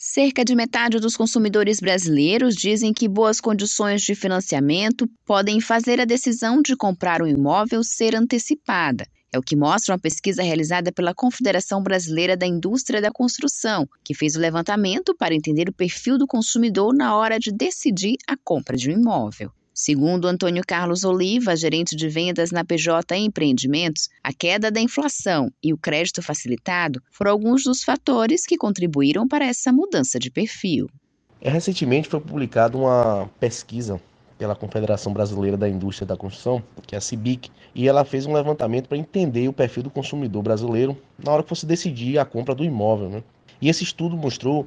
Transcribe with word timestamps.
Cerca 0.00 0.44
de 0.44 0.54
metade 0.54 1.00
dos 1.00 1.16
consumidores 1.16 1.80
brasileiros 1.80 2.54
dizem 2.54 2.92
que 2.94 3.08
boas 3.08 3.40
condições 3.40 4.00
de 4.00 4.14
financiamento 4.14 5.10
podem 5.26 5.60
fazer 5.60 6.00
a 6.00 6.04
decisão 6.04 6.62
de 6.62 6.76
comprar 6.76 7.20
um 7.20 7.26
imóvel 7.26 7.82
ser 7.82 8.14
antecipada. 8.14 9.04
É 9.32 9.38
o 9.40 9.42
que 9.42 9.56
mostra 9.56 9.92
uma 9.92 10.00
pesquisa 10.00 10.40
realizada 10.40 10.92
pela 10.92 11.12
Confederação 11.12 11.82
Brasileira 11.82 12.36
da 12.36 12.46
Indústria 12.46 13.02
da 13.02 13.10
Construção, 13.10 13.88
que 14.04 14.14
fez 14.14 14.36
o 14.36 14.40
levantamento 14.40 15.16
para 15.16 15.34
entender 15.34 15.68
o 15.68 15.74
perfil 15.74 16.16
do 16.16 16.28
consumidor 16.28 16.94
na 16.94 17.16
hora 17.16 17.36
de 17.36 17.50
decidir 17.50 18.18
a 18.24 18.36
compra 18.36 18.76
de 18.76 18.90
um 18.90 18.92
imóvel. 18.92 19.50
Segundo 19.80 20.26
Antônio 20.26 20.64
Carlos 20.66 21.04
Oliva, 21.04 21.54
gerente 21.54 21.94
de 21.94 22.08
vendas 22.08 22.50
na 22.50 22.64
PJ 22.64 23.16
Empreendimentos, 23.16 24.08
a 24.24 24.32
queda 24.32 24.72
da 24.72 24.80
inflação 24.80 25.52
e 25.62 25.72
o 25.72 25.78
crédito 25.78 26.20
facilitado 26.20 27.00
foram 27.12 27.30
alguns 27.30 27.62
dos 27.62 27.84
fatores 27.84 28.44
que 28.44 28.56
contribuíram 28.56 29.28
para 29.28 29.46
essa 29.46 29.72
mudança 29.72 30.18
de 30.18 30.32
perfil. 30.32 30.88
É, 31.40 31.48
recentemente 31.48 32.08
foi 32.08 32.18
publicada 32.18 32.76
uma 32.76 33.30
pesquisa 33.38 34.00
pela 34.36 34.56
Confederação 34.56 35.12
Brasileira 35.12 35.56
da 35.56 35.68
Indústria 35.68 36.08
da 36.08 36.16
Construção, 36.16 36.60
que 36.84 36.96
é 36.96 36.98
a 36.98 37.00
CIBIC, 37.00 37.48
e 37.72 37.86
ela 37.86 38.04
fez 38.04 38.26
um 38.26 38.32
levantamento 38.32 38.88
para 38.88 38.98
entender 38.98 39.46
o 39.46 39.52
perfil 39.52 39.84
do 39.84 39.90
consumidor 39.90 40.42
brasileiro 40.42 40.98
na 41.16 41.30
hora 41.30 41.44
que 41.44 41.48
fosse 41.48 41.64
decidir 41.64 42.18
a 42.18 42.24
compra 42.24 42.52
do 42.52 42.64
imóvel. 42.64 43.08
Né? 43.08 43.22
E 43.62 43.68
esse 43.68 43.84
estudo 43.84 44.16
mostrou 44.16 44.66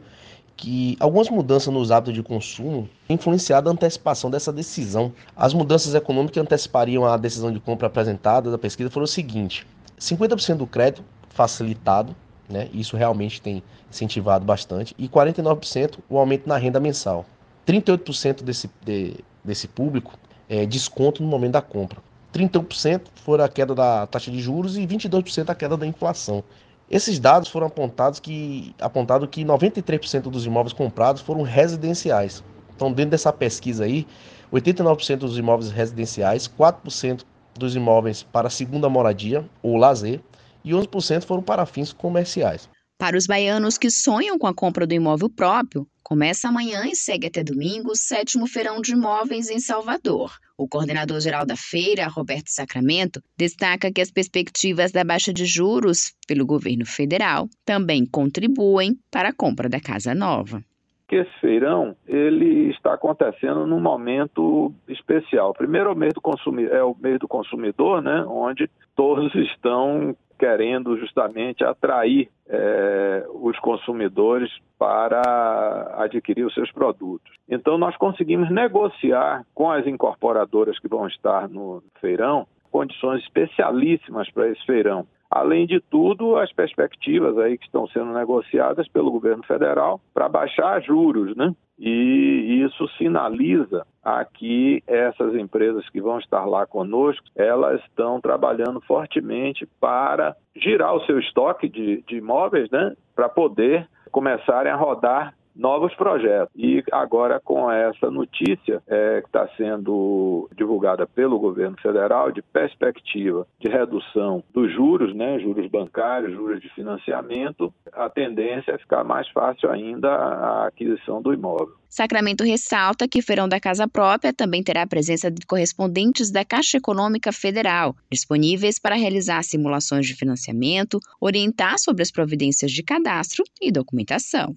que 0.62 0.96
algumas 1.00 1.28
mudanças 1.28 1.74
nos 1.74 1.90
hábitos 1.90 2.14
de 2.14 2.22
consumo 2.22 2.88
influenciado 3.10 3.68
a 3.68 3.74
antecipação 3.74 4.30
dessa 4.30 4.54
decisão. 4.54 5.12
As 5.36 5.56
mudanças 5.56 5.96
econômicas 5.96 6.34
que 6.34 6.40
antecipariam 6.40 7.04
a 7.04 7.18
decisão 7.18 7.52
de 7.52 7.60
compra 7.60 7.88
apresentada 7.88 8.52
da 8.52 8.60
pesquisa 8.60 8.92
foram 8.92 9.06
o 9.06 9.08
seguinte: 9.08 9.66
50% 10.00 10.58
do 10.58 10.68
crédito 10.68 11.04
facilitado, 11.30 12.16
né? 12.48 12.70
Isso 12.72 12.96
realmente 12.96 13.42
tem 13.42 13.64
incentivado 13.90 14.46
bastante, 14.46 14.94
e 15.00 15.10
49% 15.10 15.98
o 16.08 16.20
aumento 16.20 16.48
na 16.48 16.58
renda 16.58 16.80
mensal. 16.80 17.26
38% 17.66 18.44
desse, 18.44 18.70
de, 18.86 19.16
desse 19.44 19.68
público 19.68 20.14
é 20.48 20.64
desconto 20.64 21.24
no 21.24 21.28
momento 21.28 21.54
da 21.54 21.62
compra. 21.62 21.98
31% 22.32 23.02
foram 23.16 23.44
a 23.44 23.50
queda 23.50 23.74
da 23.74 24.06
taxa 24.06 24.30
de 24.30 24.40
juros 24.40 24.78
e 24.78 24.86
22% 24.86 25.50
a 25.50 25.56
queda 25.56 25.76
da 25.76 25.88
inflação. 25.88 26.44
Esses 26.92 27.20
dados 27.20 27.48
foram 27.48 27.68
apontados 27.68 28.20
que 28.20 28.76
apontado 28.78 29.26
que 29.26 29.46
93% 29.46 30.24
dos 30.24 30.46
imóveis 30.46 30.74
comprados 30.74 31.22
foram 31.22 31.42
residenciais. 31.42 32.44
Então, 32.76 32.92
dentro 32.92 33.12
dessa 33.12 33.32
pesquisa 33.32 33.86
aí, 33.86 34.06
89% 34.52 35.16
dos 35.20 35.38
imóveis 35.38 35.72
residenciais, 35.72 36.50
4% 36.50 37.24
dos 37.58 37.78
imóveis 37.78 38.24
para 38.24 38.50
segunda 38.50 38.90
moradia 38.90 39.50
ou 39.64 39.78
lazer 39.78 40.20
e 40.66 40.72
11% 40.72 41.24
foram 41.24 41.42
para 41.42 41.66
fins 41.66 41.94
comerciais. 41.94 42.68
Para 42.98 43.18
os 43.18 43.26
baianos 43.26 43.78
que 43.78 43.90
sonham 43.90 44.38
com 44.38 44.46
a 44.46 44.54
compra 44.54 44.86
do 44.86 44.94
imóvel 44.94 45.30
próprio, 45.30 45.88
começa 46.04 46.50
amanhã 46.50 46.86
e 46.86 46.96
segue 46.96 47.28
até 47.28 47.42
domingo 47.42 47.92
o 47.92 47.96
sétimo 47.96 48.46
feirão 48.46 48.82
de 48.82 48.92
imóveis 48.92 49.50
em 49.50 49.62
Salvador. 49.62 50.38
O 50.62 50.68
coordenador-geral 50.68 51.44
da 51.44 51.56
feira, 51.56 52.08
Roberto 52.08 52.50
Sacramento, 52.50 53.20
destaca 53.36 53.92
que 53.92 54.00
as 54.00 54.12
perspectivas 54.12 54.92
da 54.92 55.04
baixa 55.04 55.34
de 55.34 55.44
juros 55.44 56.14
pelo 56.28 56.46
governo 56.46 56.86
federal 56.86 57.48
também 57.66 58.06
contribuem 58.06 58.96
para 59.10 59.30
a 59.30 59.34
compra 59.34 59.68
da 59.68 59.80
casa 59.80 60.14
nova 60.14 60.62
que 61.08 61.18
esse 61.18 61.40
feirão 61.42 61.94
ele 62.08 62.70
está 62.70 62.94
acontecendo 62.94 63.68
num 63.68 63.82
momento 63.82 64.74
especial. 64.88 65.52
Primeiro 65.52 65.90
é 65.90 65.92
o 65.92 65.96
mês 65.96 66.14
do 66.14 66.22
consumidor, 66.22 66.74
é 66.74 66.82
o 66.82 66.96
mês 66.98 67.20
do 67.20 67.28
consumidor, 67.28 68.02
né, 68.02 68.24
onde 68.30 68.70
todos 68.96 69.36
estão 69.36 70.16
querendo 70.42 70.98
justamente 70.98 71.64
atrair 71.64 72.28
é, 72.50 73.24
os 73.32 73.60
consumidores 73.60 74.50
para 74.76 75.94
adquirir 76.00 76.44
os 76.44 76.54
seus 76.56 76.72
produtos. 76.72 77.32
Então, 77.48 77.78
nós 77.78 77.96
conseguimos 77.96 78.50
negociar 78.50 79.46
com 79.54 79.70
as 79.70 79.86
incorporadoras 79.86 80.80
que 80.80 80.88
vão 80.88 81.06
estar 81.06 81.48
no 81.48 81.84
feirão 82.00 82.48
condições 82.72 83.22
especialíssimas 83.22 84.32
para 84.32 84.48
esse 84.48 84.66
feirão. 84.66 85.06
Além 85.32 85.66
de 85.66 85.80
tudo, 85.80 86.36
as 86.36 86.52
perspectivas 86.52 87.38
aí 87.38 87.58
que 87.58 87.64
estão 87.64 87.88
sendo 87.88 88.12
negociadas 88.12 88.86
pelo 88.90 89.10
governo 89.10 89.42
federal 89.44 90.02
para 90.14 90.28
baixar 90.28 90.82
juros, 90.82 91.34
né? 91.38 91.56
E 91.80 92.62
isso 92.66 92.86
sinaliza 92.98 93.88
a 94.04 94.26
que 94.26 94.84
essas 94.86 95.34
empresas 95.36 95.88
que 95.90 96.02
vão 96.02 96.20
estar 96.20 96.46
lá 96.46 96.68
conosco, 96.68 97.26
elas 97.34 97.82
estão 97.86 98.20
trabalhando 98.20 98.82
fortemente 98.82 99.66
para 99.80 100.36
girar 100.54 100.94
o 100.94 101.06
seu 101.06 101.18
estoque 101.18 101.70
de, 101.70 102.04
de 102.06 102.18
imóveis, 102.18 102.70
né? 102.70 102.94
Para 103.16 103.30
poder 103.30 103.88
começarem 104.12 104.72
a 104.72 104.76
rodar 104.76 105.34
novos 105.56 105.94
projetos. 105.96 106.54
E 106.56 106.84
agora, 106.92 107.40
com 107.40 107.72
essa 107.72 108.10
notícia 108.10 108.82
é, 108.88 109.22
que 109.22 109.28
está 109.28 109.48
sendo 109.58 110.50
divulgada 110.56 111.06
pelo 111.06 111.40
governo 111.40 111.78
federal, 111.82 112.32
de 112.32 112.42
perspectiva 112.42 113.48
de 113.60 113.70
redução 113.70 114.44
dos 114.54 114.72
juros, 114.74 115.16
né, 115.16 115.40
juros 115.40 115.70
bancários, 115.70 116.34
juros 116.34 116.62
de 116.62 116.70
financiamento, 116.70 117.74
a 117.94 118.10
tendência 118.10 118.72
é 118.72 118.78
ficar 118.78 119.04
mais 119.04 119.28
fácil 119.30 119.70
ainda 119.70 120.10
a 120.10 120.68
aquisição 120.68 121.22
do 121.22 121.34
imóvel. 121.34 121.82
Sacramento 121.90 122.46
ressalta 122.46 123.06
que 123.06 123.20
o 123.20 123.24
Feirão 123.24 123.50
da 123.50 123.60
Casa 123.60 123.86
Própria 123.86 124.32
também 124.32 124.64
terá 124.64 124.84
a 124.84 124.88
presença 124.88 125.30
de 125.30 125.46
correspondentes 125.46 126.32
da 126.32 126.46
Caixa 126.46 126.78
Econômica 126.78 127.34
Federal, 127.34 127.94
disponíveis 128.10 128.80
para 128.80 128.96
realizar 128.96 129.44
simulações 129.44 130.08
de 130.08 130.16
financiamento, 130.16 131.00
orientar 131.20 131.78
sobre 131.78 132.02
as 132.02 132.10
providências 132.10 132.72
de 132.72 132.82
cadastro 132.82 133.44
e 133.62 133.72
documentação 133.72 134.56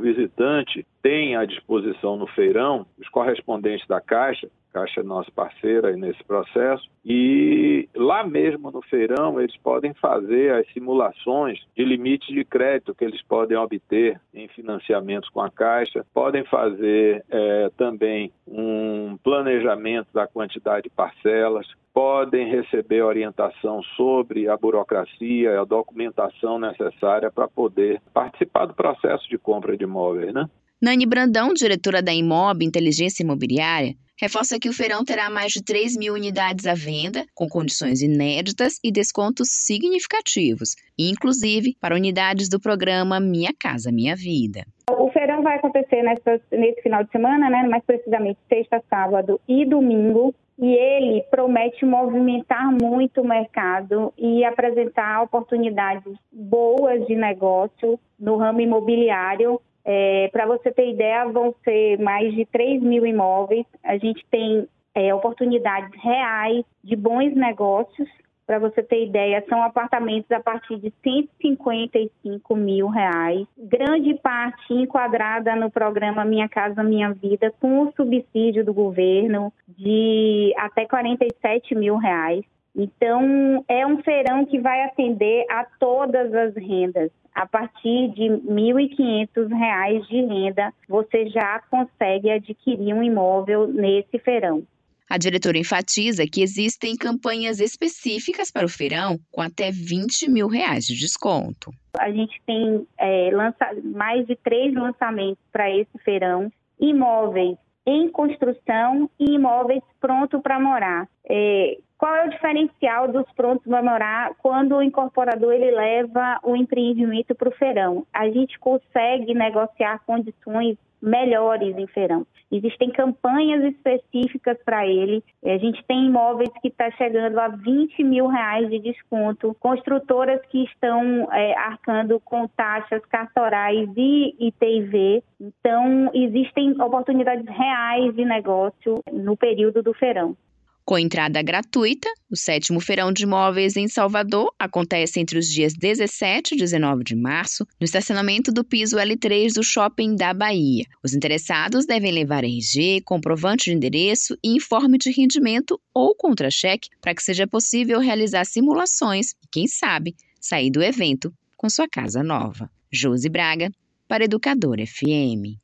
visitante 0.00 0.86
tem 1.02 1.36
à 1.36 1.44
disposição 1.44 2.16
no 2.16 2.26
feirão 2.26 2.86
os 2.98 3.08
correspondentes 3.08 3.86
da 3.86 4.00
Caixa, 4.00 4.48
Caixa 4.72 5.00
é 5.00 5.04
nossa 5.04 5.30
parceira 5.30 5.96
nesse 5.96 6.22
processo, 6.24 6.88
e 7.04 7.88
lá 7.94 8.24
mesmo 8.24 8.70
no 8.70 8.82
feirão 8.82 9.40
eles 9.40 9.56
podem 9.58 9.94
fazer 9.94 10.52
as 10.54 10.72
simulações 10.72 11.58
de 11.76 11.84
limites 11.84 12.28
de 12.34 12.44
crédito 12.44 12.94
que 12.94 13.04
eles 13.04 13.22
podem 13.22 13.56
obter 13.56 14.20
em 14.34 14.48
financiamentos 14.48 15.28
com 15.30 15.40
a 15.40 15.50
Caixa, 15.50 16.04
podem 16.12 16.44
fazer 16.44 17.24
é, 17.30 17.70
também 17.76 18.32
um 18.46 19.16
planejamento 19.22 20.08
da 20.12 20.26
quantidade 20.26 20.84
de 20.84 20.90
parcelas, 20.90 21.66
podem 21.92 22.48
receber 22.48 23.02
orientação 23.02 23.82
sobre 23.96 24.48
a 24.48 24.56
burocracia, 24.56 25.60
a 25.60 25.64
documentação 25.64 26.58
necessária 26.58 27.30
para 27.30 27.48
poder 27.48 28.00
participar 28.14 28.66
do 28.66 28.74
processo 28.74 29.28
de 29.28 29.36
compra 29.36 29.76
de 29.76 29.84
imóveis, 29.84 30.32
né? 30.32 30.48
Nani 30.80 31.04
Brandão, 31.04 31.52
diretora 31.52 32.00
da 32.00 32.14
Imob 32.14 32.64
Inteligência 32.64 33.22
Imobiliária, 33.22 33.94
reforça 34.20 34.58
que 34.60 34.68
o 34.68 34.72
feirão 34.72 35.04
terá 35.04 35.30
mais 35.30 35.52
de 35.52 35.64
3 35.64 35.96
mil 35.96 36.14
unidades 36.14 36.66
à 36.66 36.74
venda, 36.74 37.24
com 37.34 37.48
condições 37.48 38.02
inéditas 38.02 38.78
e 38.84 38.92
descontos 38.92 39.48
significativos, 39.50 40.76
inclusive 40.98 41.74
para 41.80 41.94
unidades 41.94 42.48
do 42.48 42.60
programa 42.60 43.18
Minha 43.18 43.50
Casa 43.58 43.90
Minha 43.90 44.14
Vida. 44.14 44.64
O 44.90 45.10
feirão 45.10 45.42
vai 45.42 45.56
acontecer 45.56 46.02
nessa, 46.02 46.40
nesse 46.50 46.82
final 46.82 47.04
de 47.04 47.10
semana, 47.10 47.48
né, 47.48 47.66
mais 47.68 47.84
precisamente 47.84 48.38
sexta, 48.48 48.82
sábado 48.90 49.40
e 49.48 49.64
domingo, 49.64 50.34
e 50.58 50.74
ele 50.74 51.22
promete 51.30 51.86
movimentar 51.86 52.70
muito 52.70 53.22
o 53.22 53.26
mercado 53.26 54.12
e 54.18 54.44
apresentar 54.44 55.22
oportunidades 55.22 56.12
boas 56.30 57.06
de 57.06 57.16
negócio 57.16 57.98
no 58.18 58.36
ramo 58.36 58.60
imobiliário. 58.60 59.58
É, 59.92 60.28
Para 60.28 60.46
você 60.46 60.70
ter 60.70 60.88
ideia, 60.88 61.26
vão 61.26 61.52
ser 61.64 61.98
mais 61.98 62.32
de 62.32 62.46
3 62.46 62.80
mil 62.80 63.04
imóveis. 63.04 63.66
A 63.82 63.98
gente 63.98 64.24
tem 64.30 64.68
é, 64.94 65.12
oportunidades 65.12 65.90
reais 66.00 66.64
de 66.84 66.94
bons 66.94 67.34
negócios 67.34 68.08
para 68.46 68.58
você 68.58 68.82
ter 68.82 69.06
ideia, 69.06 69.44
são 69.48 69.62
apartamentos 69.62 70.28
a 70.32 70.40
partir 70.40 70.76
de 70.78 70.92
155 71.04 72.56
mil 72.56 72.88
reais. 72.88 73.46
Grande 73.56 74.14
parte 74.14 74.74
enquadrada 74.74 75.54
no 75.54 75.70
programa 75.70 76.24
Minha 76.24 76.48
Casa 76.48 76.82
Minha 76.82 77.12
Vida, 77.12 77.54
com 77.60 77.82
o 77.82 77.92
subsídio 77.92 78.64
do 78.64 78.74
governo 78.74 79.52
de 79.68 80.52
até 80.58 80.84
47 80.84 81.76
mil 81.76 81.96
reais. 81.96 82.44
Então, 82.74 83.64
é 83.68 83.86
um 83.86 84.02
feirão 84.02 84.44
que 84.46 84.58
vai 84.58 84.84
atender 84.84 85.44
a 85.50 85.64
todas 85.78 86.32
as 86.32 86.54
rendas. 86.54 87.10
A 87.34 87.46
partir 87.46 88.08
de 88.08 88.28
R$ 88.28 88.40
1.500 88.48 90.06
de 90.08 90.22
renda, 90.26 90.72
você 90.88 91.28
já 91.28 91.60
consegue 91.70 92.30
adquirir 92.30 92.92
um 92.94 93.02
imóvel 93.02 93.68
nesse 93.68 94.18
feirão. 94.18 94.62
A 95.08 95.18
diretora 95.18 95.58
enfatiza 95.58 96.24
que 96.24 96.40
existem 96.40 96.96
campanhas 96.96 97.58
específicas 97.58 98.48
para 98.50 98.64
o 98.64 98.68
feirão 98.68 99.18
com 99.32 99.40
até 99.40 99.70
20 99.72 100.30
mil 100.30 100.46
reais 100.46 100.84
de 100.86 100.96
desconto. 100.96 101.72
A 101.98 102.12
gente 102.12 102.40
tem 102.46 102.86
é, 102.96 103.30
lança, 103.32 103.74
mais 103.82 104.24
de 104.26 104.36
três 104.36 104.72
lançamentos 104.72 105.42
para 105.50 105.68
esse 105.68 105.98
feirão. 106.04 106.48
Imóveis 106.78 107.58
em 107.90 108.08
construção 108.08 109.10
e 109.18 109.34
imóveis 109.34 109.82
prontos 110.00 110.40
para 110.40 110.60
morar. 110.60 111.08
É, 111.28 111.78
qual 111.98 112.14
é 112.14 112.26
o 112.26 112.30
diferencial 112.30 113.08
dos 113.08 113.30
prontos 113.32 113.66
para 113.66 113.82
morar 113.82 114.32
quando 114.38 114.76
o 114.76 114.82
incorporador 114.82 115.52
ele 115.52 115.70
leva 115.70 116.38
o 116.42 116.56
empreendimento 116.56 117.34
para 117.34 117.48
o 117.48 117.52
feirão? 117.52 118.06
A 118.12 118.30
gente 118.30 118.58
consegue 118.58 119.34
negociar 119.34 120.00
condições 120.06 120.78
melhores 121.00 121.76
em 121.76 121.86
feirão. 121.86 122.26
Existem 122.50 122.90
campanhas 122.90 123.62
específicas 123.64 124.58
para 124.64 124.86
ele. 124.86 125.22
A 125.44 125.56
gente 125.58 125.84
tem 125.84 126.06
imóveis 126.06 126.50
que 126.60 126.68
está 126.68 126.90
chegando 126.92 127.38
a 127.38 127.48
20 127.48 128.02
mil 128.02 128.26
reais 128.26 128.68
de 128.68 128.80
desconto, 128.80 129.56
construtoras 129.60 130.40
que 130.46 130.64
estão 130.64 131.28
é, 131.32 131.56
arcando 131.56 132.18
com 132.20 132.48
taxas 132.48 133.04
cartorais 133.06 133.88
e 133.96 134.34
ITV. 134.38 135.22
Então, 135.40 136.10
existem 136.12 136.72
oportunidades 136.82 137.46
reais 137.46 138.14
de 138.14 138.24
negócio 138.24 139.00
no 139.12 139.36
período 139.36 139.82
do 139.82 139.94
feirão. 139.94 140.36
Com 140.84 140.98
entrada 140.98 141.40
gratuita, 141.42 142.08
o 142.28 142.36
sétimo 142.36 142.80
Feirão 142.80 143.12
de 143.12 143.22
Imóveis 143.22 143.76
em 143.76 143.86
Salvador 143.86 144.52
acontece 144.58 145.20
entre 145.20 145.38
os 145.38 145.46
dias 145.46 145.72
17 145.72 146.54
e 146.54 146.58
19 146.58 147.04
de 147.04 147.14
março, 147.14 147.64
no 147.78 147.84
estacionamento 147.84 148.50
do 148.50 148.64
piso 148.64 148.96
L3 148.96 149.52
do 149.52 149.62
Shopping 149.62 150.16
da 150.16 150.34
Bahia. 150.34 150.84
Os 151.04 151.14
interessados 151.14 151.86
devem 151.86 152.10
levar 152.10 152.42
RG, 152.42 153.02
comprovante 153.04 153.66
de 153.66 153.76
endereço 153.76 154.36
e 154.42 154.56
informe 154.56 154.98
de 154.98 155.10
rendimento 155.10 155.80
ou 155.94 156.14
contra-cheque 156.14 156.88
para 157.00 157.14
que 157.14 157.22
seja 157.22 157.46
possível 157.46 158.00
realizar 158.00 158.44
simulações 158.44 159.32
e, 159.42 159.46
quem 159.50 159.68
sabe, 159.68 160.16
sair 160.40 160.70
do 160.70 160.82
evento 160.82 161.32
com 161.56 161.68
sua 161.68 161.86
casa 161.88 162.22
nova. 162.22 162.70
Josi 162.90 163.28
Braga, 163.28 163.70
para 164.08 164.24
Educador 164.24 164.78
FM. 164.84 165.60